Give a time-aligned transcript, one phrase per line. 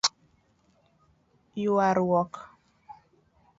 [1.61, 2.33] Yuaruok;